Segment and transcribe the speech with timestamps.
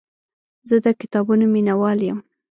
[0.69, 2.19] زه د کتابونو مینهوال یم.